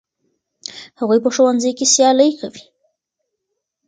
[0.99, 2.63] هغوی په ښوونځي کې سیالي کوي.